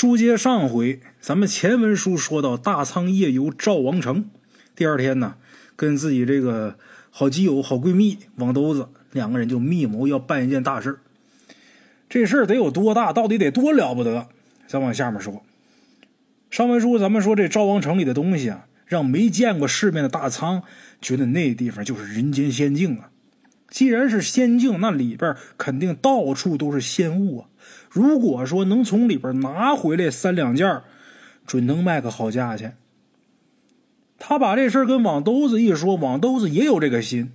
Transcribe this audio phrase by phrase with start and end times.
[0.00, 4.30] 书接上回，咱们前文书说到大仓夜游赵王城，
[4.74, 5.34] 第二天呢，
[5.76, 6.78] 跟自己这个
[7.10, 11.00] 好基友、好闺蜜王兜子两个人就密谋要办一件大事
[12.08, 13.12] 这事儿得有多大？
[13.12, 14.28] 到底得多了不得？
[14.66, 15.42] 咱往下面说。
[16.50, 20.62] 上文书咱们说这赵王城里的东西啊，让没见过世面的大仓
[21.02, 23.10] 觉得那地方就是人间仙境啊。
[23.68, 27.49] 既然是仙境，那里边肯定到处都是仙物啊。
[27.90, 30.82] 如果说能从里边拿回来三两件
[31.44, 32.76] 准能卖个好价钱。
[34.16, 37.32] 他把这事跟网兜子一说，网兜子也有这个心，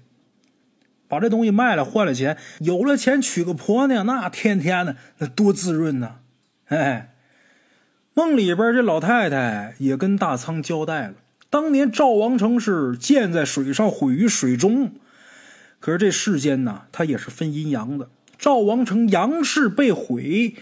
[1.08, 6.18] 把这东西卖了换了钱，有了钱娶个婆娘，那天天的那多滋润呐！
[6.68, 7.16] 哎，
[8.14, 11.16] 梦里边这老太太也跟大仓交代了，
[11.50, 14.94] 当年赵王城是建在水上，毁于水中。
[15.80, 18.10] 可是这世间呢，它也是分阴阳的。
[18.38, 20.56] 赵王城阳世被毁，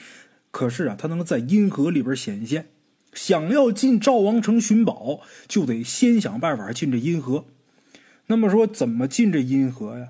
[0.52, 2.70] 可是啊，他能在阴河里边显现。
[3.14, 7.45] 想要进赵王城寻宝，就得先想办法进这阴河。
[8.28, 10.09] 那么说，怎么进这阴河呀？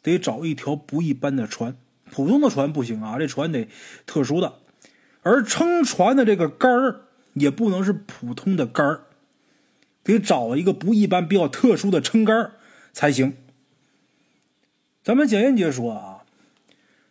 [0.00, 1.76] 得找一条不一般的船，
[2.10, 3.68] 普通的船不行啊，这船得
[4.06, 4.54] 特殊的。
[5.22, 7.02] 而撑船的这个杆儿
[7.34, 9.02] 也不能是普通的杆儿，
[10.02, 12.52] 得找一个不一般、比较特殊的撑杆
[12.92, 13.36] 才行。
[15.02, 16.17] 咱们简言结说啊。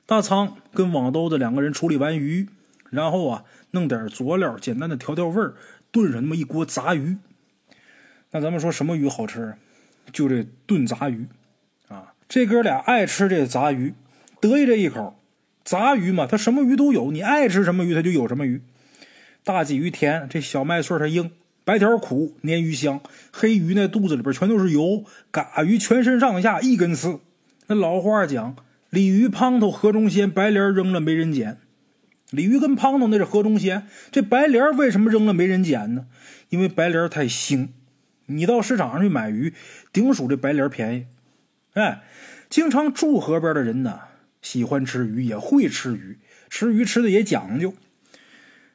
[0.08, 2.47] 大仓跟网兜子两个人处理完鱼，
[2.89, 5.55] 然后啊，弄点佐料，简单的调调味儿，
[5.91, 7.17] 炖上那么一锅杂鱼。
[8.31, 9.55] 那咱们说什么鱼好吃？
[10.14, 11.27] 就这炖杂鱼
[11.89, 12.14] 啊！
[12.30, 13.94] 这哥俩爱吃这杂鱼，
[14.39, 15.19] 得意这一口。
[15.66, 18.61] 杂鱼嘛，它什么鱼都有，你爱吃什么鱼，它就有什么鱼。
[19.44, 21.31] 大鲫鱼甜，这小麦穗它硬，
[21.66, 23.02] 白条苦，鲶鱼香，
[23.33, 27.19] 黑鱼那肚子里边全都是油，嘎鱼全身上下一根刺。
[27.67, 28.55] 那老话讲。
[28.89, 31.59] 鲤鱼、胖头河中仙，白莲扔了没人捡。
[32.31, 36.07] 鲤鱼跟胖头那是河中仙，这白莲为什么扔了没人捡呢？
[36.49, 37.69] 因为白莲太腥。
[38.27, 39.53] 你到市场上去买鱼，
[39.93, 41.05] 顶属这白莲便宜。
[41.73, 42.03] 哎，
[42.49, 43.99] 经常住河边的人呢，
[44.42, 46.17] 喜欢吃鱼，也会吃鱼，
[46.49, 47.73] 吃鱼吃的也讲究。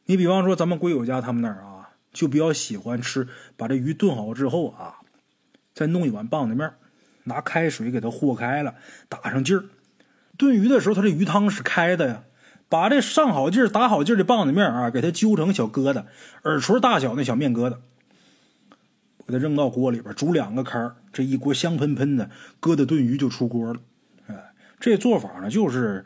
[0.07, 4.97] 你比方说咱们龟友家他们那儿啊，就比较喜欢吃，把这鱼炖好之后啊，
[5.75, 6.71] 再弄一碗棒子面，
[7.25, 8.75] 拿开水给它和开了，
[9.09, 9.65] 打上劲儿。
[10.37, 12.25] 炖鱼的时候，它这鱼汤是开的呀。
[12.69, 16.05] 把这上好劲儿、打好劲儿的棒子面啊，给它揪成小疙瘩，
[16.45, 17.77] 耳垂大小那小面疙瘩，
[19.27, 22.31] 给它扔到锅里边煮两个开这一锅香喷喷的
[22.63, 23.81] 疙瘩炖鱼就出锅了。
[24.27, 26.03] 哎，这做法呢，就是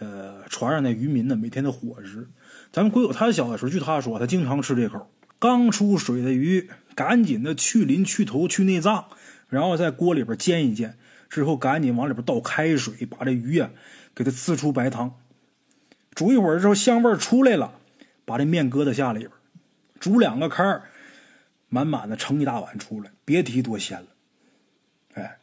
[0.00, 2.26] 呃，船上那渔民呢每天的伙食。
[2.72, 5.08] 咱们鬼友他小的时候，据他说，他经常吃这口。
[5.38, 9.04] 刚出水的鱼，赶紧的去鳞、去头、去内脏，
[9.48, 10.98] 然后在锅里边煎一煎。
[11.28, 13.70] 之后赶紧往里边倒开水，把这鱼啊
[14.14, 15.14] 给它呲出白汤，
[16.14, 17.72] 煮一会儿之后香味出来了，
[18.24, 19.30] 把这面疙瘩下里边，
[20.00, 20.80] 煮两个开
[21.68, 24.06] 满满的盛一大碗出来，别提多鲜了。
[25.14, 25.38] 哎，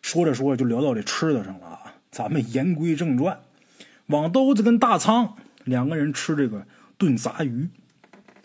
[0.00, 1.94] 说着说着就聊到这吃的上了啊。
[2.10, 3.40] 咱们言归正传，
[4.06, 7.68] 网兜子跟大仓两个人吃这个炖杂鱼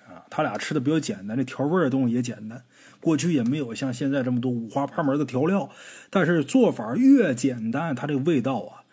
[0.05, 2.63] 啊，他俩吃的比较简单，这调味的东西也简单。
[3.03, 5.69] 过去也没有像现在这么多五花八门的调料，
[6.09, 8.87] 但是做法越简单，它这个味道啊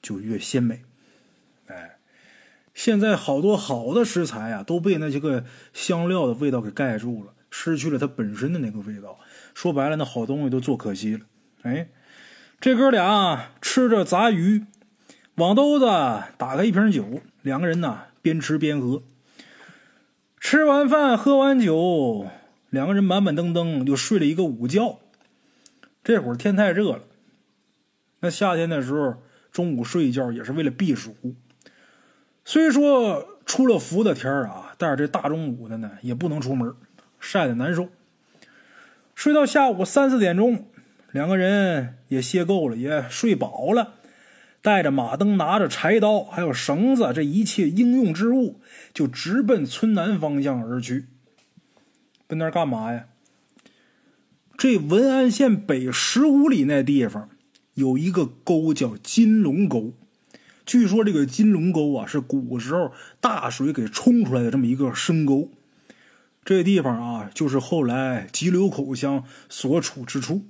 [0.00, 0.82] 就越鲜美。
[1.66, 1.96] 哎，
[2.72, 9.18] 现在好多好的食材啊都被那些个香料的味道给盖住了，失去了它本身的那个味道。
[9.52, 11.26] 说白了，那好东西都做可惜了。
[11.62, 11.88] 哎，
[12.60, 14.64] 这哥俩吃着杂鱼，
[15.34, 15.86] 网兜子
[16.38, 19.02] 打开一瓶酒，两个人呢边吃边喝。
[20.38, 22.28] 吃完饭，喝完酒。
[22.70, 24.98] 两个人满满登登就睡了一个午觉。
[26.04, 27.02] 这会儿天太热了，
[28.20, 29.14] 那夏天的时候
[29.50, 31.14] 中午睡一觉也是为了避暑。
[32.44, 36.72] 虽说出了伏的天啊，但是这大中午的呢也不能出门，
[37.18, 37.88] 晒得难受。
[39.14, 40.66] 睡到下午三四点钟，
[41.10, 43.94] 两个人也歇够了，也睡饱了，
[44.62, 48.60] 带着马灯，拿着柴刀，还有绳子，这一切应用之物，
[48.92, 51.06] 就直奔村南方向而去。
[52.26, 53.06] 奔那儿干嘛呀？
[54.58, 57.28] 这文安县北十五里那地方
[57.74, 59.92] 有一个沟叫金龙沟，
[60.64, 65.50] 据说这个金龙沟啊是古时候大水给冲出来的这么一个深沟。
[66.44, 70.42] 这地方啊就是后来急流口乡所处之处。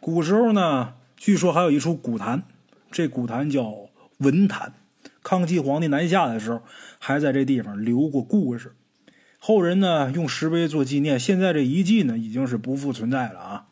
[0.00, 2.42] 古时候呢，据说还有一处古坛，
[2.90, 3.72] 这古坛叫
[4.18, 4.74] 文坛。
[5.22, 6.62] 康熙皇帝南下的时候，
[6.98, 8.74] 还在这地方留过故事。
[9.48, 13.66] 后人呢用石碑做纪念，现在这遗迹呢已经是不复存在了啊。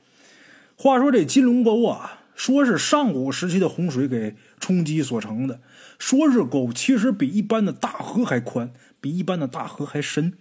[0.75, 5.61] 话说这金龙沟啊，说是上古时期的洪水给冲击所成的，
[5.99, 10.33] 说是沟，其实比一般的大河还宽，比一般的大河还深。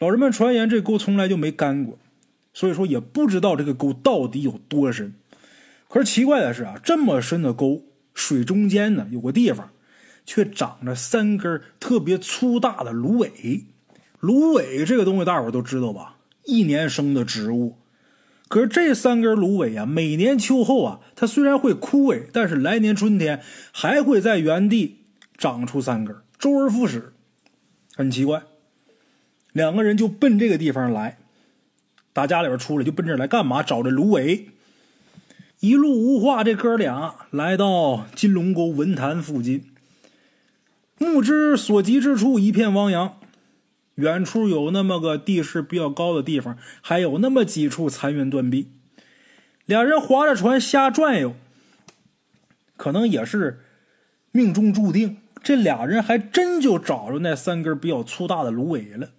[0.00, 1.96] 老人们传言这沟从来就没干过，
[2.52, 5.14] 所以说也不知道这个沟到底有多深。
[5.88, 9.70] 可是奇怪的是啊，这么深的沟，水中间呢有个地方，
[10.26, 13.66] 却长着三根特别粗大的芦苇。
[14.24, 16.16] 芦苇这个东西大伙都知道吧？
[16.44, 17.76] 一年生的植物。
[18.48, 25.00] 可是这三根芦苇啊，每年秋后啊，它虽然会枯萎，但是来年春天还会在原地
[25.36, 27.12] 长出三根，周而复始。
[27.94, 28.42] 很奇怪，
[29.52, 31.18] 两个人就奔这个地方来，
[32.14, 33.62] 打家里边出来就奔这来干嘛？
[33.62, 34.48] 找这芦苇。
[35.60, 39.64] 一路无话，这哥俩来到金龙沟文坛附近，
[40.98, 43.18] 目之所及之处一片汪洋。
[43.96, 48.72] 远处有那么个地势比较高的地方，还有那么几处残垣断壁。
[49.66, 51.34] 俩人划着船瞎转悠，
[52.76, 53.60] 可能也是
[54.32, 55.18] 命中注定。
[55.42, 59.10] 这俩人还真就找着那三根比较粗大的芦苇了。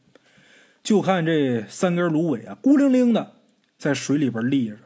[0.84, 3.34] 就看这三根芦苇啊，孤零零的
[3.78, 4.78] 在水里边立着。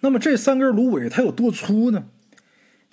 [0.00, 2.04] 那么这三根芦苇它有多粗呢？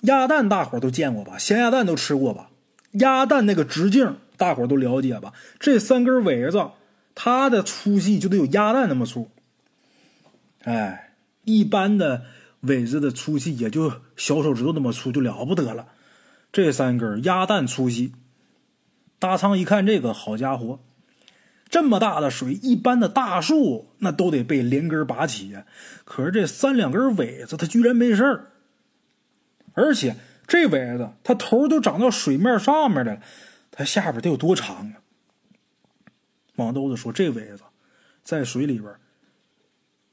[0.02, 1.36] 鸭蛋大伙都见过吧？
[1.36, 2.50] 咸鸭蛋都吃过吧？
[2.92, 4.16] 鸭蛋那个直径。
[4.40, 5.34] 大伙都了解吧？
[5.58, 6.70] 这三根苇子，
[7.14, 9.30] 它的粗细就得有鸭蛋那么粗。
[10.62, 11.12] 哎，
[11.44, 12.22] 一般的
[12.60, 15.88] 苇子的粗细也就小手指头那么粗，就了不得了。
[16.50, 18.14] 这三根鸭蛋粗细。
[19.18, 20.80] 大仓一看这个，好家伙，
[21.68, 25.66] 这么大的水，一般的大树那都得被连根拔起呀。
[26.06, 28.52] 可是这三两根苇子，它居然没事儿。
[29.74, 30.16] 而且
[30.46, 33.20] 这苇子，它头都长到水面上面了。
[33.70, 34.94] 它下边得有多长啊？
[36.56, 37.62] 王兜子说：“这苇子
[38.22, 38.94] 在水里边，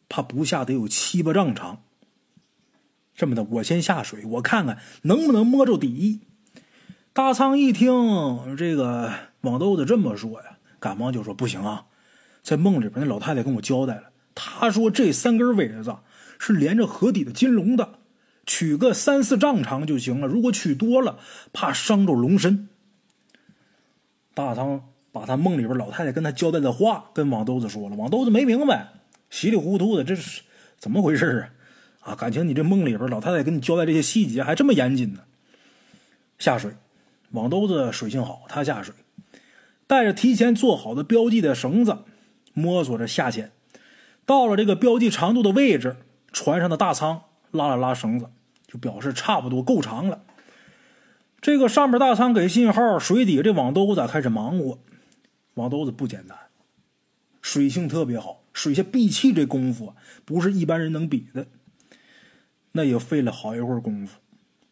[0.07, 1.83] 怕不下得有七八丈长。
[3.15, 6.21] 这么的，我先下水，我看看能不能摸着底。”
[7.12, 9.12] 大仓一听这个
[9.42, 11.88] 王兜子这么说呀，赶忙就说：“不行啊，
[12.44, 15.98] 在梦里边那老太太跟我交代了，她说这三根苇子
[16.39, 18.00] 是连着河底的金龙的，
[18.45, 20.27] 取个三四丈长就行了。
[20.27, 21.19] 如果取多了，
[21.51, 22.69] 怕伤着龙身。”
[24.38, 24.80] 大仓
[25.12, 28.89] 把他梦里边老太太跟他交代的话跟王兜子说了，王兜子没明白，
[29.31, 30.44] 稀里糊涂的，这是
[30.78, 31.50] 怎么回事
[32.01, 32.12] 啊？
[32.12, 35.22] 啊，感情你这梦里边老太太跟你交代这些细节还这么严谨呢？
[36.38, 36.72] 下水，
[37.31, 38.94] 王兜子水性好，他下水，
[39.88, 41.98] 带着提前做好的标记的绳子，
[42.54, 43.51] 摸索着下潜，
[44.24, 45.95] 到了这个标记长度的位置，
[46.31, 48.30] 船上的大仓拉了拉绳子，
[48.68, 50.22] 就表示差不多够长了。
[51.39, 54.80] 这个上面大仓给信号，水底这网兜子开始忙活。
[55.54, 56.38] 网兜子不简单，
[57.42, 59.94] 水性特别好，水下闭气这功夫
[60.25, 61.48] 不是一般人能比的。
[62.74, 64.19] 那也费了好一会儿功夫，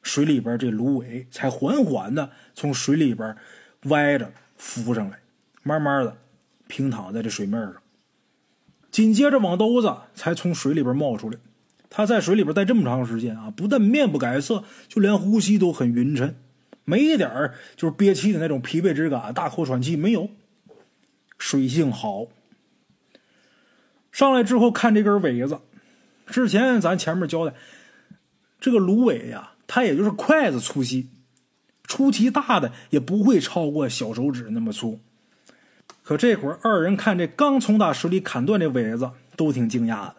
[0.01, 3.35] 水里边这芦苇才缓缓的从水里边
[3.85, 5.19] 歪着浮上来，
[5.63, 6.17] 慢慢的
[6.67, 7.75] 平躺在这水面上。
[8.91, 11.37] 紧接着网兜子才从水里边冒出来。
[11.89, 16.35] 他在水里边待这么长时间啊，不但面不改色，就连呼吸都很匀称。
[16.85, 20.29] 没一点就是憋气的那种疲惫之感，大口喘气没有，
[21.37, 22.27] 水性好。
[24.11, 25.59] 上来之后看这根苇子，
[26.27, 27.53] 之前咱前面交代，
[28.61, 31.09] 这个芦苇呀，它也就是筷子粗细，
[31.83, 34.99] 出奇大的也不会超过小手指那么粗。
[36.03, 40.15] 可这会儿二人看这刚从他手里砍断这苇子，都挺惊讶的，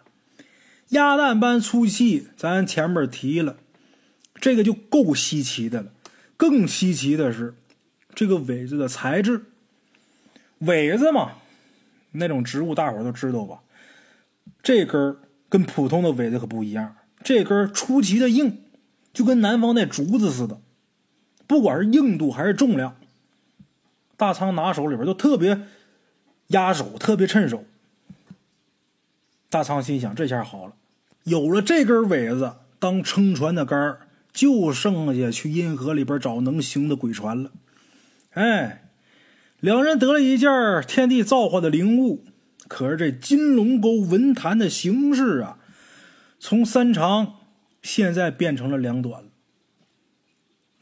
[0.89, 3.55] 鸭蛋般粗细，咱前面提了，
[4.35, 5.91] 这个就够稀奇的了。
[6.37, 7.55] 更稀奇的是，
[8.13, 9.41] 这个苇子的材质。
[10.59, 11.33] 苇子嘛，
[12.11, 13.59] 那种植物大伙都知道吧？
[14.63, 15.17] 这根
[15.49, 18.63] 跟普通的苇子可不一样，这根出奇的硬，
[19.13, 20.59] 就跟南方那竹子似的。
[21.45, 22.95] 不管是硬度还是重量，
[24.15, 25.61] 大仓拿手里边都特别
[26.47, 27.65] 压手，特别趁手。
[29.49, 30.73] 大仓心想：这下好了，
[31.23, 34.06] 有了这根苇子当撑船的杆儿。
[34.31, 37.51] 就剩下去阴河里边找能行的鬼船了。
[38.31, 38.89] 哎，
[39.59, 40.49] 两人得了一件
[40.87, 42.25] 天地造化的灵物。
[42.67, 45.57] 可是这金龙沟文坛的形势啊，
[46.37, 47.35] 从三长
[47.81, 49.29] 现在变成了两短了。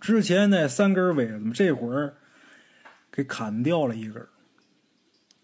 [0.02, 2.16] 之前那三根尾子，这会儿
[3.12, 4.28] 给砍掉了一根。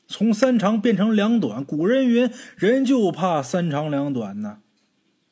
[0.08, 4.58] 从三长变成两短，古人云：“人就怕三长两短呢。”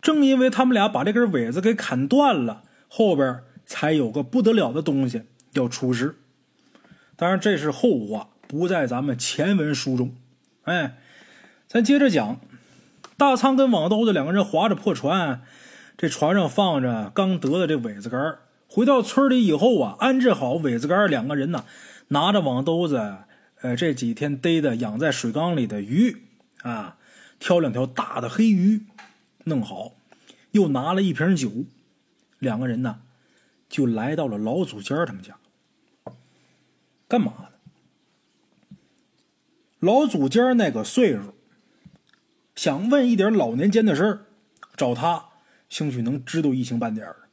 [0.02, 2.64] 正因为他们俩把这根尾子给砍断了。
[2.92, 5.22] 后边才有个不得了的东西
[5.54, 6.16] 要出世，
[7.16, 10.16] 当然这是后话，不在咱们前文书中。
[10.64, 10.98] 哎，
[11.68, 12.42] 咱接着讲，
[13.16, 15.44] 大仓跟网兜子两个人划着破船，
[15.96, 21.66] 这船上放着刚得的这苇子杆回到村里以后啊，安置好苇子杆两个人呢
[22.08, 23.18] 拿着网兜子
[23.62, 26.24] 呃，这几天逮的养在水缸里的鱼
[26.64, 26.98] 啊，
[27.40, 28.82] 挑两条大的黑鱼，
[29.46, 29.94] 弄好，
[30.52, 31.66] 又拿了一瓶酒，
[32.40, 33.02] 两个人呢，
[33.68, 35.38] 就来到了老祖家他们家。
[37.08, 37.50] 干嘛呢？
[39.80, 41.34] 老祖家那个岁数，
[42.54, 44.26] 想问一点老年间的事儿，
[44.76, 45.30] 找他
[45.70, 47.30] 兴许能知道一星半点儿。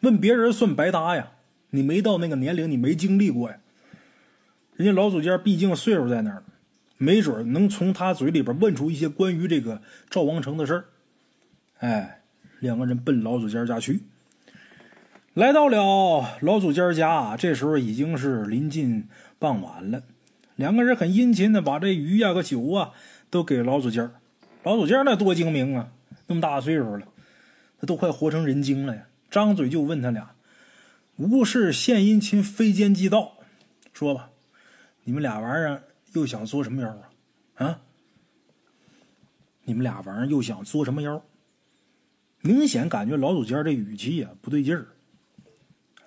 [0.00, 1.32] 问别人算白搭呀，
[1.70, 3.58] 你没到那个年龄，你没经历过呀。
[4.76, 6.44] 人家老祖家毕竟岁数在那儿，
[6.96, 10.88] 没准能从他嘴里边问出一些关于这个赵王成的事儿。
[11.78, 12.22] 哎，
[12.60, 14.00] 两个人奔老祖家家去，
[15.34, 20.02] 来到了老祖家家，这时候已经是临近傍晚了。
[20.54, 22.92] 两个人很殷勤的把这鱼呀、个酒啊
[23.28, 24.10] 都给老祖家。
[24.62, 25.90] 老祖家那多精明啊，
[26.26, 27.06] 那么大岁数了，
[27.80, 30.30] 那都快活成人精了呀，张嘴就问他俩
[31.16, 33.34] ：“无事献殷勤，非奸即盗。”
[33.92, 34.30] 说吧。
[35.04, 37.64] 你们俩玩意儿又想作什么妖啊？
[37.64, 37.80] 啊！
[39.62, 41.22] 你们俩玩意儿又想作什么妖？
[42.46, 44.86] 明显感觉老祖家这语气呀不对劲儿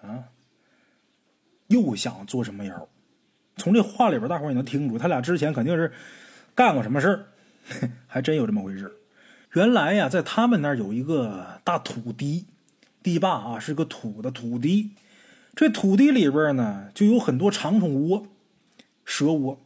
[0.01, 0.24] 啊！
[1.67, 2.88] 又想做什么妖？
[3.58, 5.91] 从这话里边，大伙也能听出，他俩之前肯定是
[6.55, 7.25] 干过什么事儿，
[8.08, 8.96] 还真有这么回事。
[9.53, 12.46] 原来呀，在他们那儿有一个大土地，
[13.03, 14.91] 堤坝啊，是个土的土地。
[15.55, 18.27] 这土地里边呢，就有很多长虫窝。
[19.03, 19.60] 蛇窝，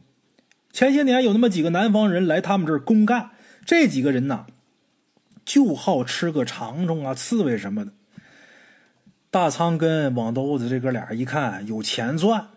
[0.72, 3.30] 前些年有那么几个南方人来他们这儿公干，
[3.66, 4.48] 这几个人呢，
[5.46, 7.92] 就好吃个长虫啊、刺猬什么的。
[9.30, 12.50] 大仓跟网兜子这哥俩一看有钱赚，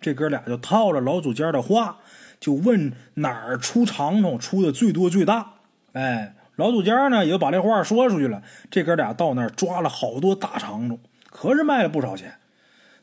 [0.00, 1.98] 这哥俩就套了老祖家的话，
[2.38, 5.54] 就问哪儿出长虫出的最多最大。
[5.92, 8.42] 哎，老祖家呢也把这话说出去了。
[8.70, 10.98] 这哥俩到那儿抓了好多大长虫，
[11.30, 12.34] 可是卖了不少钱。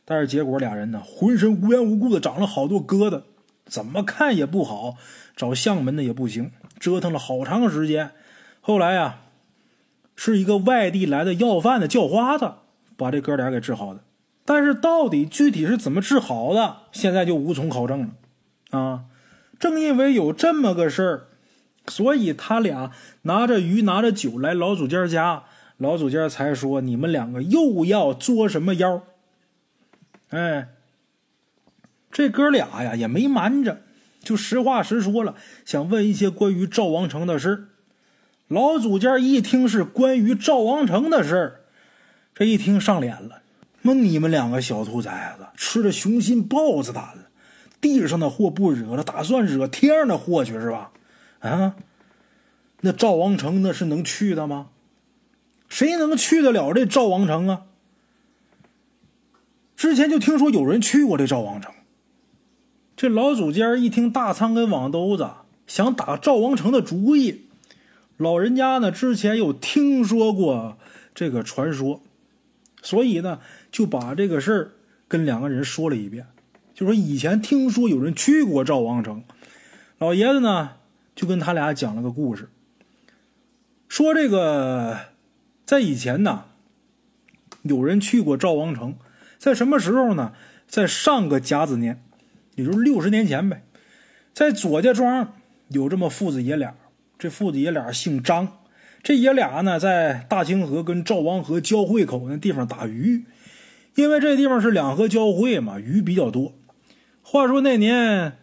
[0.05, 3.23] 但是结果俩人呢，浑身无缘无故的长了好多疙瘩，
[3.65, 4.95] 怎么看也不好，
[5.35, 8.11] 找相门的也不行，折腾了好长时间。
[8.67, 9.21] 后来呀，
[10.13, 12.55] 是一个外地来的要饭的叫花子
[12.97, 14.01] 把这哥俩给治好的。
[14.43, 18.09] 但是到底具体是怎么治好的，现在就无从考证了。
[18.77, 19.05] 啊，
[19.57, 21.27] 正因为有这么个事儿，
[21.87, 25.43] 所以他俩拿着鱼拿着酒来老祖家家，
[25.77, 29.01] 老祖家才说你们两个又要作什么妖。
[30.31, 30.67] 哎，
[32.11, 33.79] 这哥俩呀也没瞒着，
[34.21, 37.69] 就实话实说了，想问一些关于赵王成的事
[38.47, 41.63] 老祖家一听是关于赵王成的事
[42.33, 43.41] 这一听上脸了。
[43.81, 47.29] 那你们两个小兔崽子吃了雄心豹子胆了，
[47.81, 50.91] 地上的祸不惹了，打算惹天上的祸去是吧？
[51.39, 51.75] 啊，
[52.81, 54.67] 那赵王成那是能去的吗？
[55.67, 57.63] 谁能去得了这赵王成啊？
[59.75, 61.73] 之前就听说有人去过这赵王城，
[62.95, 65.29] 这老祖家一听大仓跟网兜子
[65.67, 67.46] 想打赵王城的主意，
[68.17, 70.77] 老人家呢之前有听说过
[71.15, 72.01] 这个传说，
[72.81, 73.39] 所以呢
[73.71, 74.71] 就把这个事儿
[75.07, 76.25] 跟两个人说了一遍，
[76.73, 79.23] 就说以前听说有人去过赵王城，
[79.97, 80.71] 老爷子呢
[81.15, 82.49] 就跟他俩讲了个故事，
[83.87, 84.97] 说这个
[85.65, 86.45] 在以前呢
[87.61, 88.95] 有人去过赵王城。
[89.39, 90.33] 在什么时候呢？
[90.65, 92.03] 在上个甲子年，
[92.55, 93.63] 也就是六十年前呗，
[94.33, 95.35] 在左家庄
[95.67, 96.75] 有这么父子爷俩。
[97.17, 98.59] 这父子爷俩姓张，
[99.01, 103.25] 这爷俩呢在大清河跟赵王河交汇口那地方打鱼，
[103.95, 106.53] 因为这地方是两河交汇嘛，鱼比较多。
[107.21, 108.33] 话说那年，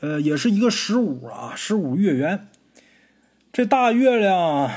[0.00, 2.48] 呃，也是一个十五啊，十五月圆，
[3.52, 4.70] 这大月亮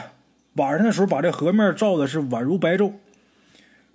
[0.54, 2.94] 晚上的时候把这河面照的是宛如白昼。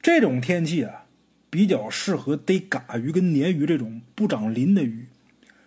[0.00, 1.05] 这种天气啊。
[1.52, 5.09] 比较适合逮嘎鱼跟鲶鱼这种不长鳞的鱼。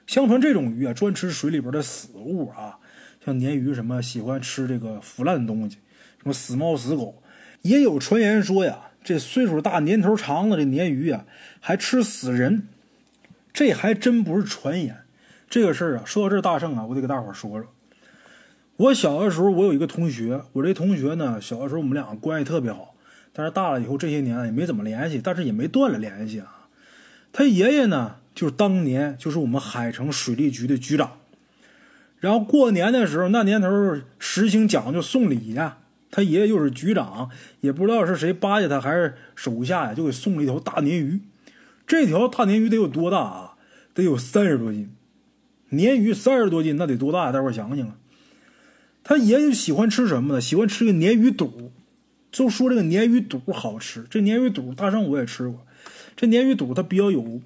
[0.08, 2.80] 相传这种鱼啊，专吃水里边的死物啊，
[3.26, 5.78] 像鲶鱼什么喜欢吃这个腐烂的东西，
[6.22, 7.22] 什么死猫死狗。
[7.62, 11.26] 也有传言说呀，这岁数大、年头长的这鲶鱼啊，
[11.60, 12.68] 还吃死人。
[13.54, 14.98] 这还真不是传言。
[15.48, 17.72] 这个事儿啊，说到这大圣啊，我得给大伙说说。
[18.76, 22.96] 我小的时候，我有一个同学，我这同学呢，小的时候我们俩关系特别好。
[23.32, 26.68] 但是大了以后，这些年也没怎么联系，但是也没断了联系啊。
[27.32, 31.20] 他爷爷呢，就是当年就是我们海城水利局的局长。
[32.24, 33.68] 然后过年的时候，那年头
[34.18, 41.20] 实行讲究送礼呀，他爷爷又是局长，也不知道是谁巴结他还是手下呀，就给送了一条大鲶鱼。
[41.86, 43.56] 这条大鲶鱼得有多大啊？
[43.94, 44.90] 得有三十多斤。
[45.70, 47.30] 鲶鱼三十多斤，那得多大？
[47.34, 47.98] 待会儿想想啊。
[49.04, 50.40] 他爷爷喜欢吃什么呢？
[50.40, 51.74] 喜欢吃个鲶鱼肚。
[52.32, 55.68] 就说这个鲶鱼肚好吃，这鲶鱼肚大圣我也吃过，
[56.16, 57.42] 这鲶鱼肚它比较有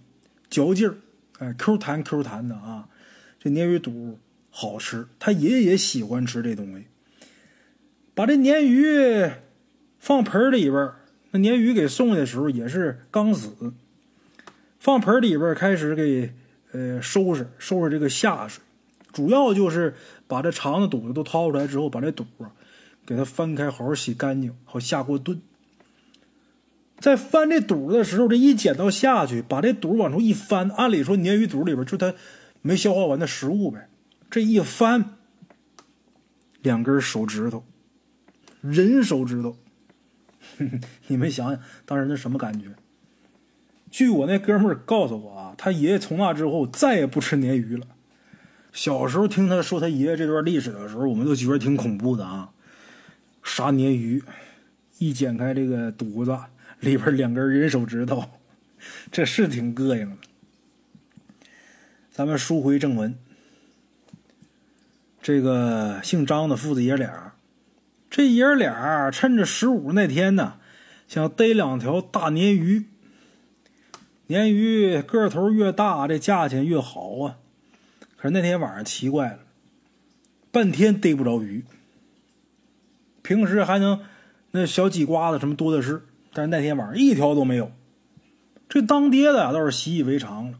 [0.51, 0.97] 嚼劲儿
[1.39, 2.87] 哎，Q 弹 Q 弹的啊。
[3.39, 4.19] 这鲶鱼肚
[4.59, 6.87] 好吃，他爷爷也喜欢吃这东西。
[8.15, 9.31] 把这鲶鱼
[9.99, 10.93] 放盆里边，
[11.29, 13.71] 那鲶鱼给送的时候也是刚死，
[14.79, 16.33] 放盆里边开始给
[16.71, 18.63] 呃收拾收拾这个下水，
[19.13, 19.93] 主要就是
[20.25, 22.49] 把这肠子肚子都掏出来之后，把这肚啊
[23.05, 25.39] 给它翻开，好好洗干净，好下锅炖。
[26.99, 32.15] 在翻这肚的时候，这一剪刀下去，把这肚往出一翻，按理说鲶鱼肚里边就它
[32.63, 33.87] 没消化完的食物呗。
[34.29, 35.17] 这一翻，
[36.61, 37.63] 两根手指头，
[38.61, 39.57] 人手指头，
[41.07, 42.75] 你们想想当时那什么感觉？
[43.89, 47.87] 据我那哥们儿告诉我啊，他爷爷从那之后再也不吃鲶鱼了。
[48.73, 52.51] 小时候听他说他爷爷这段历史的时候，我们都觉得挺恐怖的啊。
[53.41, 54.23] 杀鲶鱼，
[54.99, 56.37] 一剪开这个肚子。
[56.79, 58.23] 里边两根人手指头，
[59.11, 60.17] 这是挺膈应的。
[62.11, 63.17] 咱们书回正文，
[65.27, 67.33] 这个姓张的父子爷俩，
[68.09, 70.53] 这爷俩趁着十五那天呢，
[71.05, 72.85] 想逮两条大鲶鱼。
[74.29, 77.39] 鲶鱼个头越大，这价钱越好啊。
[78.15, 79.39] 可是那天晚上奇怪了，
[80.49, 81.65] 半天逮不着鱼。
[83.21, 83.99] 平时还能
[84.51, 86.03] 那小鲫瓜子什么多的是。
[86.31, 87.73] 但是那天晚上一条都没有，
[88.69, 90.57] 这当爹的倒是习以为常了。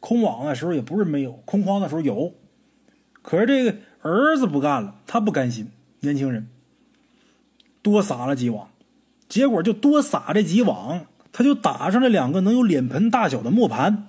[0.00, 2.32] 空网的时候也不是没有，空筐的时候有。
[3.22, 6.48] 可是这个儿子不干了，他不甘心，年轻人
[7.82, 8.68] 多撒了几网，
[9.28, 14.08] 结果就多撒这几网，他就打上了两个能有脸盆大小的磨盘。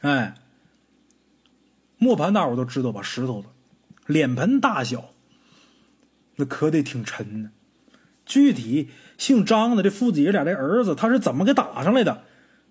[0.00, 0.34] 哎，
[1.98, 3.02] 磨盘大伙都知道吧？
[3.02, 3.48] 石头的，
[4.06, 5.10] 脸盆大小，
[6.36, 7.50] 那可得挺沉呢。
[8.24, 12.24] 具体姓张的这父子爷俩这儿子，他是怎么给打上来的？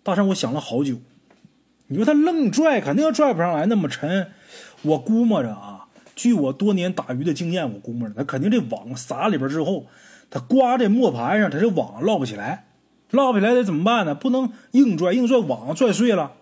[0.03, 0.97] 大山，我想了好久。
[1.87, 4.31] 你说他愣拽，肯定拽不上来那么沉。
[4.81, 5.84] 我估摸着啊，
[6.15, 9.87] 据我多年打鱼的经验，我估摸着他肯定这网撒里边之后，
[10.29, 12.67] 他刮这磨盘上，他这网捞不起来，
[13.11, 14.15] 捞不起来得怎么办呢？
[14.15, 16.33] 不能硬拽，硬拽网拽碎了，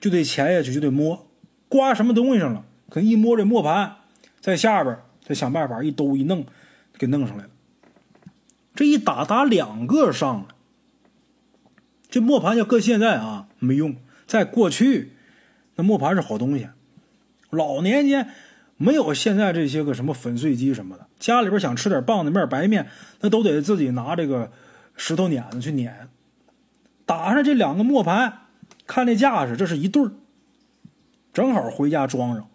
[0.00, 1.28] 就得潜下去，就得摸，
[1.68, 2.64] 刮什么东西上了？
[2.88, 3.96] 可一摸这磨盘
[4.40, 6.44] 在下边，再想办法一兜一弄，
[6.98, 7.50] 给弄上来了。
[8.74, 10.48] 这一打打两个上了，
[12.08, 13.96] 这磨盘要搁现在啊没用，
[14.26, 15.12] 在过去，
[15.76, 16.68] 那磨盘是好东西。
[17.50, 18.30] 老年间
[18.82, 22.88] 没有现在这些个什么粉碎机什么的，家里边想吃点棒子面、白面，
[23.20, 24.50] 那都得自己拿这个
[24.96, 26.08] 石头碾子去碾。
[27.06, 28.40] 打上这两个磨盘，
[28.86, 30.12] 看这架势，这是一对儿，
[31.32, 32.48] 正好回家装上，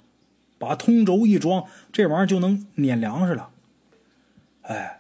[0.57, 3.49] 把通轴一装，这玩意儿就能碾粮食了。
[4.63, 4.93] 哎。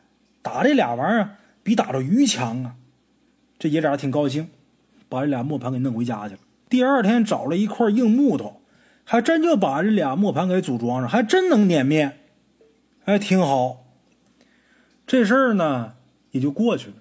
[0.43, 2.75] 打这俩玩意儿比打着鱼强啊！
[3.59, 4.47] 这爷俩挺高兴，
[5.09, 6.39] 把这俩磨盘给弄回家去了。
[6.69, 8.61] 第二天找了一块硬木头，
[9.09, 12.19] 还真就把这俩磨盘给组装上，还真能碾面，
[13.05, 13.85] 哎，挺好。
[15.05, 15.93] 这事儿呢
[16.31, 16.95] 也就过去了。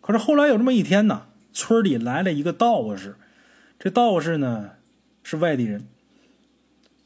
[0.00, 3.16] 可是后来有这么一天呢，村里来了一个道士，
[3.76, 4.70] 这道士呢
[5.24, 5.88] 是外地人，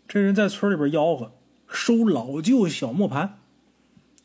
[0.06, 1.32] 这人在村里边吆喝
[1.66, 3.38] 收老旧小磨盘。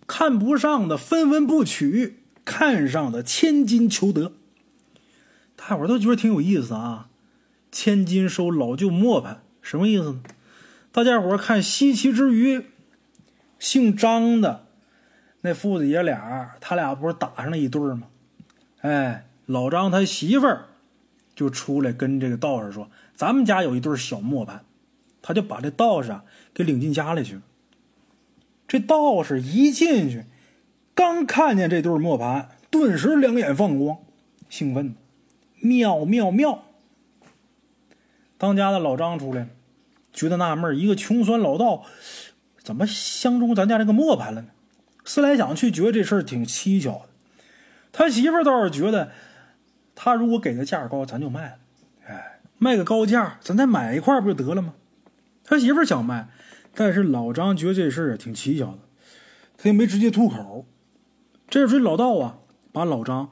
[0.05, 4.33] 看不上的分文不取，看上的千金求得。
[5.55, 7.07] 大伙都觉得挺有意思啊！
[7.71, 10.23] 千金收老旧磨盘，什么意思呢？
[10.91, 12.65] 大家伙看稀奇之余，
[13.59, 14.65] 姓张的
[15.41, 18.07] 那父子爷俩，他俩不是打上了一对吗？
[18.81, 20.69] 哎，老张他媳妇儿
[21.35, 24.65] 就出来跟这个道士说：“咱们家有一对小磨盘。”
[25.21, 27.41] 他就把这道士啊给领进家里去了。
[28.67, 30.25] 这道士一进去，
[30.95, 33.99] 刚看见这对磨盘，顿时两眼放光，
[34.49, 34.95] 兴奋，
[35.59, 36.63] 妙妙妙！
[38.39, 39.49] 当家的老张出来，
[40.19, 41.85] 觉得纳闷一个穷酸老道，
[42.61, 44.49] 怎么相中咱家这个磨盘了呢？
[45.05, 47.09] 思来想去，觉得这事儿挺蹊跷的。
[47.93, 49.13] 他媳妇倒是觉得，
[49.95, 51.55] 他如果给的价高，咱就卖了。
[52.05, 54.73] 哎，卖个高价，咱再买一块不就得了吗？
[55.45, 56.27] 他媳妇想卖。
[56.75, 58.79] 但是老张觉得这事儿挺蹊跷的，
[59.57, 60.65] 他也没直接吐口。
[61.49, 62.39] 这时老道啊，
[62.73, 63.29] 把老张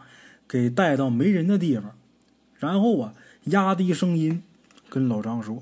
[0.47, 1.97] 给带到没人的地方，
[2.55, 4.41] 然后啊，压低声音
[4.89, 5.61] 跟老张说：“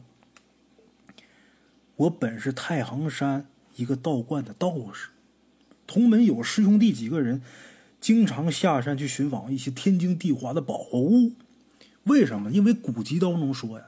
[1.97, 5.09] 我本是太行山一个道观的道士，
[5.87, 7.41] 同门有师兄弟几个人，
[8.01, 11.33] 经常下山去寻访一些天经地华的宝物。
[12.03, 12.51] 为什么？
[12.51, 13.85] 因为古籍当中说呀，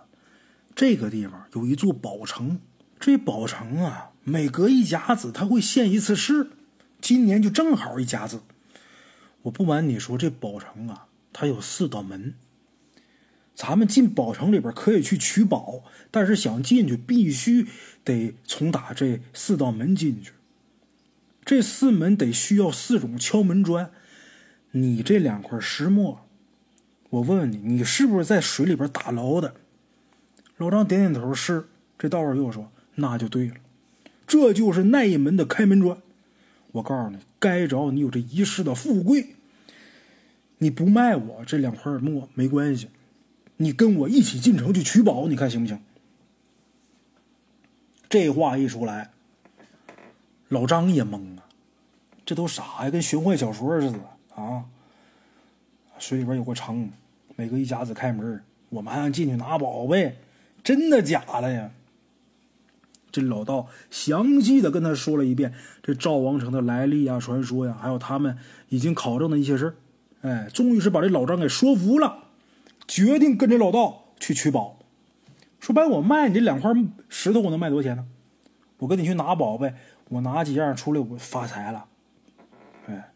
[0.73, 2.59] 这个地方有一座宝城。”
[2.99, 6.49] 这宝城啊，每隔一甲子他会现一次世，
[6.99, 8.41] 今年就正好一甲子。
[9.43, 12.33] 我不瞒你说，这宝城啊，它有四道门，
[13.57, 17.65] 咱们进宝城里边可以去取宝，但是想进去必须
[18.03, 20.31] 得从打这四道门进去。
[21.43, 23.89] 这四门得需要四种敲门砖。
[24.71, 26.23] 你这两块石墨，
[27.09, 29.55] 我问问你，你是不是在水里边打捞的？
[30.57, 31.65] 老张点点头，是。
[31.97, 33.55] 这道士又说：“那就对了，
[34.27, 35.97] 这就是那一门的开门砖。
[36.73, 39.29] 我告诉你，该着你有这一世的富贵。
[40.59, 42.89] 你不卖我这两块墨没关系。”
[43.57, 45.79] 你跟我一起进城去取宝，你看行不行？
[48.09, 49.11] 这话一出来，
[50.47, 51.43] 老张也懵啊，
[52.25, 52.89] 这都啥呀？
[52.89, 53.99] 跟玄幻小说似的
[54.35, 54.63] 啊！
[55.99, 56.89] 水里边有个城，
[57.35, 60.17] 每个一家子开门，我们还想进去拿宝贝，
[60.63, 61.71] 真的假的呀？
[63.11, 68.37] 这老道详细的跟他说了一遍这赵王城的来历啊、传说呀，还有他们
[68.69, 69.75] 已经考证的一些事儿。
[70.21, 72.25] 哎，终于是把这老张给说服了。
[72.87, 74.79] 决定跟着老道去取宝。
[75.59, 76.71] 说白，我卖你这两块
[77.09, 78.07] 石头，我能卖多少钱呢？
[78.77, 79.73] 我跟你去拿宝贝，
[80.09, 81.85] 我拿几样出来，我发财了。
[82.87, 83.11] 哎，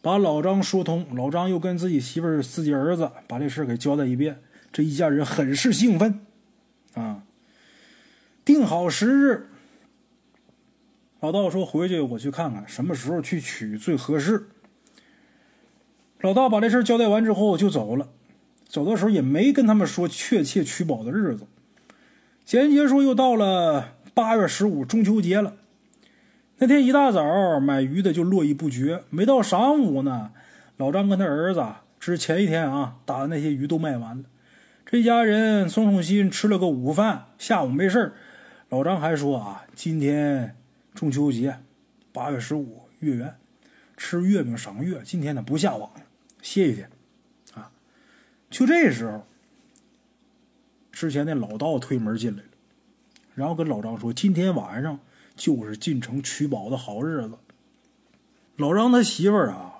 [0.00, 4.40] 把老张说通，老张又跟自己媳妇儿、自己儿子把这事给交代一遍，
[4.72, 6.20] 这一家人很是兴奋。
[6.94, 7.24] 啊，
[8.44, 9.48] 定好时日，
[11.18, 14.48] 老道说回去我去看看什么时候去取最合适。
[16.20, 18.08] 老道把这事交代完之后就走了。
[18.72, 21.46] 走的时候也没跟他们说确切取宝的日子。
[22.42, 25.56] 简言结束，又到了八月十五中秋节了。
[26.56, 30.30] 那天一大早买鱼的就络绎不绝，没到晌午呢，
[30.78, 31.62] 老张跟他儿子
[32.00, 34.24] 之前一天啊打的那些鱼都卖完了。
[34.86, 38.14] 这家人松松心吃了个午饭，下午没事
[38.70, 40.56] 老张还说啊，今天
[40.94, 41.58] 中秋节，
[42.10, 43.34] 八月十五月圆，
[43.98, 45.02] 吃月饼赏月。
[45.04, 46.00] 今天呢不下网了，
[46.40, 46.88] 歇一天。
[48.52, 49.26] 就这时候，
[50.92, 52.48] 之前那老道推门进来了，
[53.34, 55.00] 然后跟老张说：“今天晚上
[55.34, 57.38] 就是进城取宝的好日子。”
[58.56, 59.78] 老张他媳妇儿啊，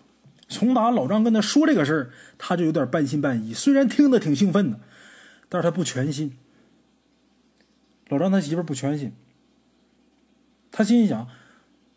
[0.49, 3.53] 从打老张跟他说这个事儿，他就有点半信半疑。
[3.53, 4.81] 虽然听得挺兴奋的，
[5.51, 6.37] 但是他不全信。
[8.09, 9.13] 老张他媳妇儿不全信，
[10.71, 11.29] 他心想：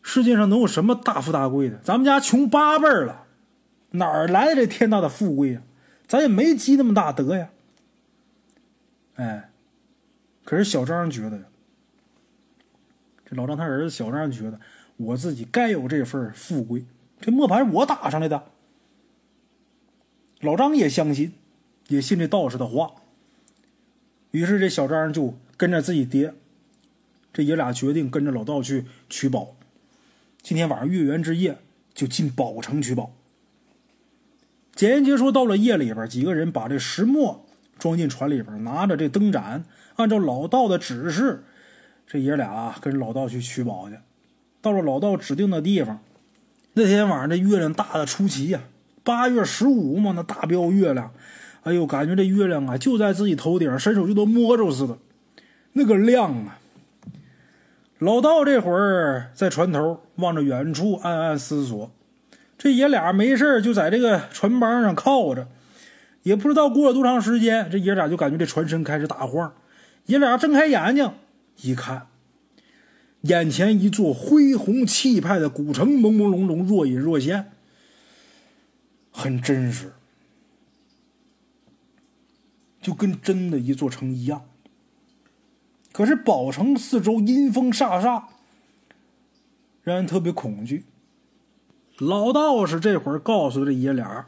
[0.02, 1.78] 世界上能有什么大富大贵的？
[1.86, 3.26] 咱们家穷八辈儿了，
[3.92, 5.62] 哪来的这天大的富贵呀？
[6.08, 7.50] 咱也没积那么大德呀，
[9.16, 9.50] 哎，
[10.44, 11.46] 可是小张觉得，
[13.26, 14.60] 这老张他儿子小张觉得，
[14.98, 16.86] 我自己该有这份富贵，
[17.20, 18.52] 这磨盘我打上来的。
[20.42, 21.34] 老张也相信，
[21.88, 22.94] 也信这道士的话。
[24.32, 26.36] 于是这小张就跟着自己爹，
[27.34, 29.56] 这爷俩决定跟着老道去取宝。
[30.44, 31.58] 今天晚上月圆之夜，
[31.94, 33.12] 就进宝城取宝。
[34.76, 37.46] 简言结说，到了夜里边，几个人把这石磨
[37.80, 39.64] 装进船里边，拿着这灯盏，
[39.96, 41.44] 按照老道的指示，
[42.06, 43.96] 这爷俩跟老道去取宝去。
[44.62, 46.00] 到了老道指定的地方，
[46.74, 48.60] 那天晚上这月亮大的出奇呀，
[49.04, 51.12] 八月十五嘛，那大标月亮，
[51.64, 54.98] 哎呦，感觉这月亮啊就在自己头顶，伸手就能摸着似的，
[55.72, 56.60] 那个亮啊！
[58.00, 61.90] 老道这会儿在船头望着远处，暗暗思索。
[62.58, 65.48] 这爷俩没事就在这个船帮上靠着，
[66.24, 69.54] 也不知道过了多长时间，这爷俩就感觉这船身开始打晃。
[70.06, 71.12] 爷俩睁开眼睛
[71.62, 72.08] 一看，
[73.22, 77.52] 眼前一座恢宏气派的古城，朦朦胧胧，若隐若现，
[79.12, 79.94] 很真实，
[82.82, 84.46] 就跟真的一座城一样。
[85.92, 88.24] 可是宝城四周阴风飒飒，
[89.84, 90.86] 让人特别恐惧。
[91.98, 94.28] 老道士这会儿告诉这爷俩：“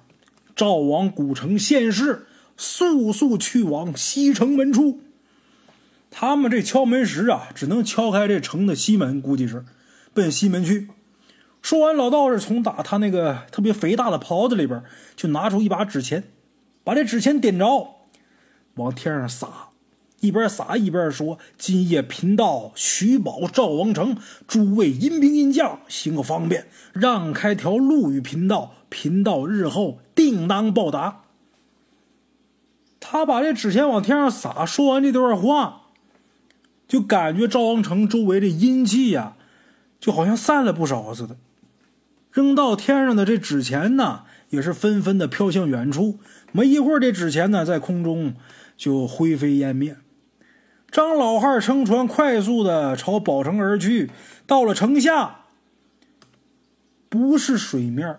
[0.55, 2.25] 赵王古城现世，
[2.55, 5.01] 速速去往西城门处。”
[6.09, 9.65] 他们这敲门时啊，只能敲开这城的西门，估计是
[10.13, 10.87] 奔西门去。
[11.61, 14.81] 说完，老道士从打他那个特别肥大的袍子里边，
[15.17, 16.23] 就拿出一把纸钱，
[16.85, 17.97] 把这纸钱点着，
[18.75, 19.66] 往天上撒。
[20.19, 31.21] 一边撒一边说：“今夜贫道取宝赵王城，诸位阴兵阴将行个方便，让开条路与贫道，贫道日后定当报答。”
[32.99, 35.83] 他把这纸钱往天上撒，说完这段话，
[36.87, 39.35] 就感觉赵王城周围的阴气呀，
[39.99, 41.37] 就好像散了不少似的。
[42.31, 46.17] 扔到天上的这纸钱呢，也是纷纷的飘向远处。
[46.51, 48.33] 没一会儿，这纸钱呢，在空中
[48.75, 49.95] 就灰飞烟灭。
[50.89, 54.09] 张老汉乘船快速的朝宝城而去，
[54.45, 55.41] 到了城下，
[57.09, 58.17] 不是水面，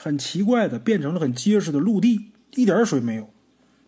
[0.00, 3.28] 很奇怪的变成了很结实的陆地，一点水没有。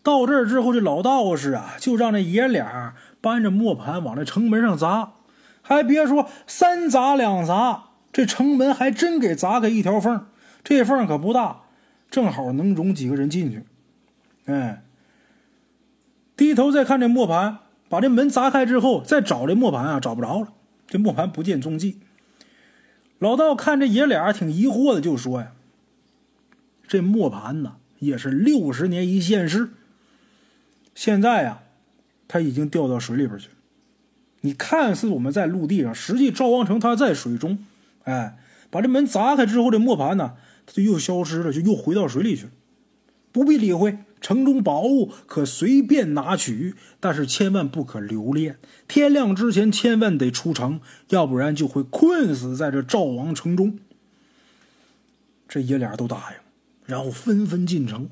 [0.03, 5.13] 到这儿之后，这老道士啊，就让那爷俩搬着磨盘往那城门上砸。
[5.61, 10.27] 还别说，三砸两砸，这城门还真给砸开一条缝。
[10.65, 11.63] 这缝可不大，
[12.11, 13.65] 正好能容几个人进去。
[14.47, 14.83] 哎，
[16.37, 20.53] 低头再看这磨盘，把这门砸开之后，再找这磨盘啊，找不着了，
[20.87, 22.01] 这磨盘不见踪迹。
[23.19, 25.53] 老道看这爷俩挺疑惑的，就说呀
[26.87, 29.71] ：“这磨盘呢，也是六十年一现世。
[30.95, 31.61] 现在呀，
[32.29, 33.55] 他已经掉到水里边去了。
[34.43, 37.59] 你看似我们在陆地上，实际赵王城他在水中。
[38.05, 38.39] 哎，
[38.71, 42.51] 把这门砸开之后，这磨盘呢，它就又消失了，就又回到水里去了。
[43.33, 48.59] 不必理会。”城中宝物可随便拿取，但是千万不可留恋。
[48.87, 53.79] 天亮之前千万得出城，要不然就会困死在这赵王城中。
[55.49, 56.37] 这爷俩都答应，
[56.85, 58.09] 然后纷纷进城。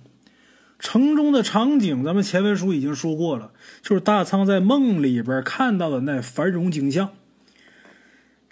[0.79, 7.11] 城中的场景，咱们前文书已经说过了，就是大仓在梦里边看到的那繁荣景象。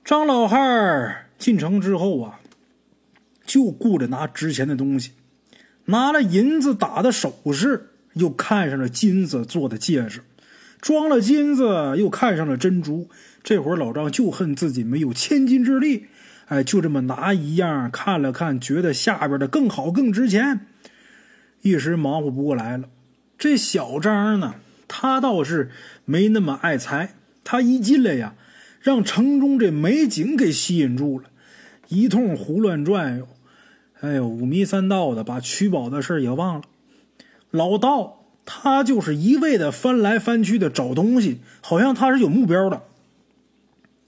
[0.05, 2.41] 张老汉进城之后啊，
[3.47, 5.13] 就顾着拿值钱的东西。
[5.87, 10.21] 拿了银子打的首饰，又看上了金子做的戒指，
[10.81, 13.09] 装了金子又看上了珍珠。
[13.43, 16.07] 这会儿老张就恨自己没有千金之力，
[16.47, 20.61] 哎，就这么拿一样看了看，觉得下边的更好更值钱，
[21.61, 22.89] 一时忙活不过来了。
[23.37, 24.55] 这小张呢，
[24.89, 25.71] 他倒是
[26.07, 28.35] 没那么爱财，他一进来呀，
[28.81, 31.29] 让城中这美景给吸引住了，
[31.89, 33.29] 一通胡乱转悠。
[34.01, 36.63] 哎呦，五迷三道的，把取宝的事也忘了。
[37.51, 42.83] 老道他就是一味的翻来翻去的找东西，好像他是有目标的。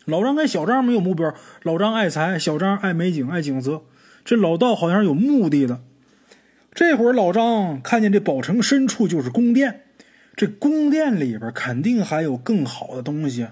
[0.04, 3.82] 老张跟小张没有目标，老张爱财，小张爱美景，爱景色。
[4.24, 5.80] 这老道好像有目的的。
[6.74, 9.84] 这会儿老张看见这宝城深处就是宫殿，
[10.36, 13.46] 这宫殿里边肯定还有更好的东西。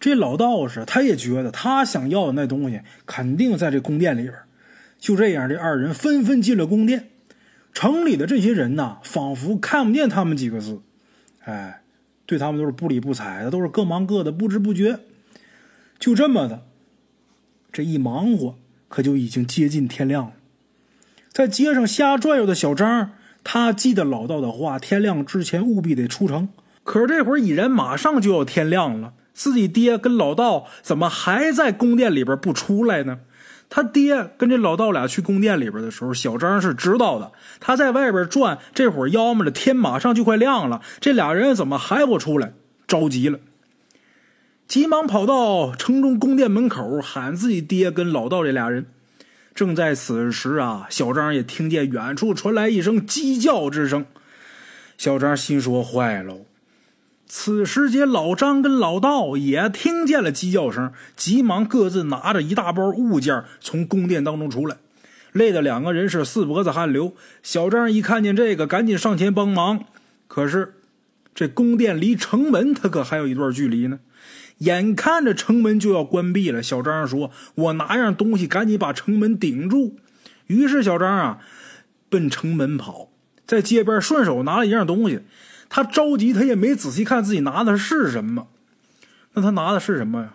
[0.00, 4.34] 这老道士他也觉得他想要的那东西肯定在这宫殿里边。
[4.98, 7.10] 就这样，这二人纷纷进了宫殿。
[7.72, 10.80] 城里的这些人呐，仿佛看不见他们几个字，
[11.44, 11.82] 哎，
[12.26, 14.98] 对他们都是不理不睬的，都是各忙各的，不知不觉。
[15.98, 16.64] 就这么的，
[17.70, 18.56] 这一忙活，
[18.88, 20.32] 可就已经接近天亮了。
[21.32, 23.12] 在街上瞎转悠的小张，
[23.44, 26.48] 他记得老道的话，天亮之前务必得出城。
[26.82, 33.20] 可是这会儿已然马上就要天亮了，自己爹跟老道怎么还在宫殿里边不出来呢？
[33.70, 37.32] 他爹跟这老道俩去宫殿里边的时候，小张是知道的。
[37.60, 42.54] 他在外边转，这会儿要么的天马上就快亮了，这俩人怎么还不出来？
[42.86, 43.38] 着急了，
[44.66, 48.86] 急忙跑到城中宫殿门口喊自己爹跟老道这俩人。
[49.54, 54.06] 正在此时啊，小张也听见远处传来一声鸡叫之声。
[54.96, 56.46] 小张心说：坏喽！
[57.28, 64.78] 此时节，老张跟老道也听见了鸡叫声，急忙各自拿着一大包物件从宫殿当中出来，
[65.32, 67.12] 累得两个人是四脖子汗流。
[67.42, 69.84] 小张一看见这个，赶紧上前帮忙。
[70.26, 70.76] 可是
[71.34, 74.00] 这宫殿离城门他可还有一段距离呢，
[74.58, 76.62] 眼看着城门就要关闭了。
[76.62, 79.96] 小张说：“我拿样东西，赶紧把城门顶住。”
[80.48, 81.38] 于是小张啊，
[82.08, 83.10] 奔城门跑，
[83.46, 85.20] 在街边顺手拿了一样东西。
[85.68, 88.48] 他着急，他也没仔细看自己拿的是什么。
[89.34, 90.34] 那他拿的是什么呀？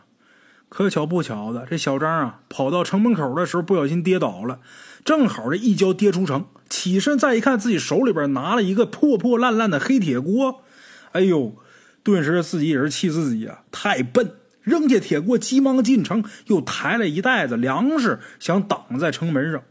[0.69, 4.60] 可巧不巧的，这小张啊，跑到城门口的时候不小心跌倒了，
[5.06, 6.46] 正好这一跤跌出城。
[6.67, 10.63] 起身再一看，自己手里边拿了一个破破烂烂的黑铁锅。
[11.12, 11.56] 哎呦，
[12.02, 14.32] 顿时自己也是气自己啊，太笨！
[14.63, 19.62] 扔下铁锅，急忙进城，又抬了一袋子粮食，想挡在城门上。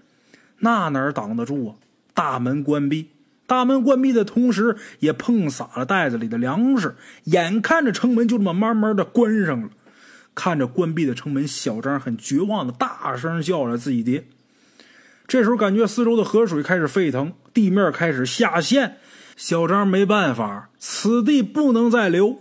[0.58, 1.74] 那哪挡得住啊？
[2.14, 3.08] 大门关闭。
[3.52, 6.96] 大门关闭的同时，也碰洒了袋子里的粮食。
[7.24, 9.68] 眼看着城门就这么慢慢的关上了，
[10.34, 14.24] 看着关闭的城门，小张很绝望的大声叫着自己爹。
[15.26, 18.96] 这时候感觉四周的河水开始沸腾，地面开始下陷。
[19.36, 22.40] 小张没办法，此地不能再留，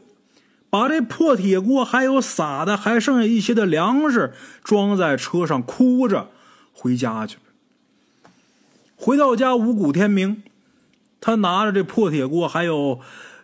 [0.69, 4.31] 把这破铁锅还有撒的还剩下一些的粮食
[4.63, 6.29] 装在车上，哭着
[6.71, 7.41] 回家去了。
[8.95, 10.43] 回到家，五谷天明。
[11.21, 12.99] 他拿着这破铁锅，还有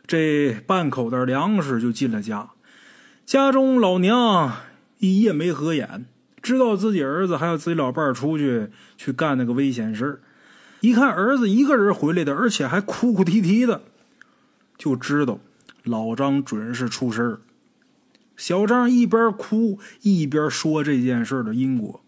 [0.05, 2.49] 这半口袋粮食，就进了家。
[3.23, 4.51] 家中老娘
[4.97, 6.05] 一夜没合眼，
[6.41, 10.21] 知道自己儿子还有自己老伴儿出去去干那个危险事
[10.79, 13.83] 一看儿子一个人回来的，而且还哭哭啼啼的，
[14.77, 15.39] 就知道
[15.83, 17.39] 老张准是出事儿。
[18.35, 22.01] 小张一边哭一边说这件事的因果。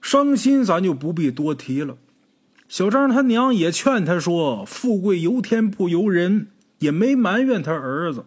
[0.00, 1.98] 伤心咱就不必多提了。
[2.68, 8.24] 小张他娘也劝他说：“富贵由天不由人。”也没埋怨他儿子。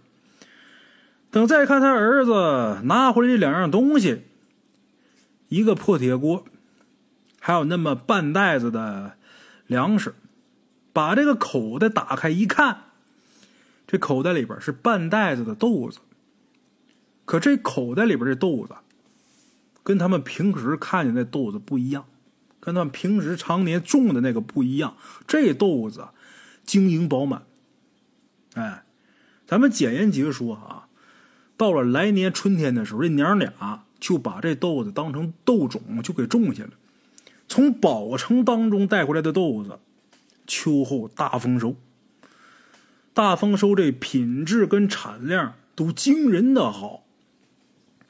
[1.30, 4.24] 等再看他儿子拿回来这两样东西，
[5.48, 6.44] 一个破铁锅，
[7.40, 9.14] 还有那么半袋子的
[9.68, 10.14] 粮食，
[10.92, 12.78] 把这个口袋打开一看，
[13.88, 16.00] 这口袋里边是半袋子的豆子。
[17.24, 18.76] 可这口袋里边这豆子，
[19.82, 22.04] 跟他们平时看见那豆子不一样，
[22.62, 24.96] 跟他们平时常年种的那个不一样。
[25.28, 26.08] 这豆子
[26.64, 27.44] 晶莹饱满。
[28.54, 28.84] 哎，
[29.46, 30.88] 咱们简言结说啊，
[31.58, 36.72] 到了来年春天的时候，这娘俩就把这豆子当成豆种就给种下了。
[37.48, 39.80] 从宝城当中带回来的豆子，
[40.48, 41.76] 秋后大丰收。
[43.14, 47.04] 大丰收，这品质跟产量都惊人的好。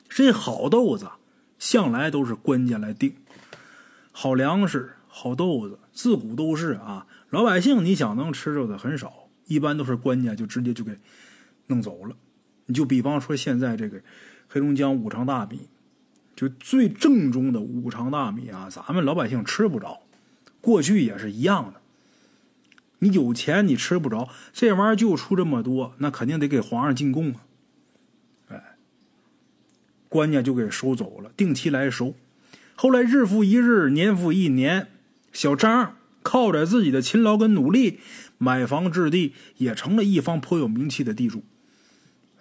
[0.07, 1.09] 这好豆子
[1.57, 3.15] 向来都是关键来定，
[4.11, 7.07] 好粮食、好豆子，自古都是啊。
[7.29, 9.29] 老百姓你想能吃着的很少。
[9.47, 10.97] 一般都是官家就直接就给
[11.67, 12.15] 弄走了。
[12.67, 14.01] 你就比方说现在这个
[14.47, 15.67] 黑龙江五常大米，
[16.35, 20.03] 就最正宗的五常大米啊，咱们老百姓吃不着。
[20.61, 21.81] 过去也是一样的，
[22.99, 27.41] 你有钱你吃不着，这玩意儿就出这么多，那肯定得给皇上进贡啊。
[28.49, 28.77] 哎，
[30.07, 32.15] 官家就给收走了，定期来收。
[32.81, 34.87] 后来日复一日，年复一年，
[35.31, 37.99] 小张靠着自己的勤劳跟努力。
[38.39, 41.43] 买房置地，也成了一方颇有名气的地主。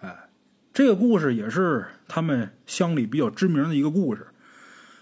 [0.00, 0.31] 哎，
[0.72, 4.29] 这个故事也是他们乡里比较知名的一个故事。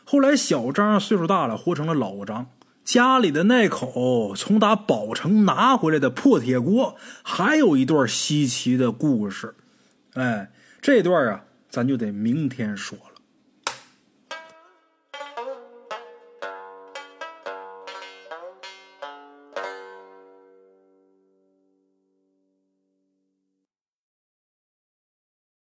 [0.03, 2.51] 后来小张岁数大了，活成了老张，
[2.85, 9.55] 家里的那口从打宝城拿回来的破铁锅，还有一段稀奇的故事。
[10.15, 10.51] 哎，
[10.83, 12.99] 这段啊，咱就得明天说。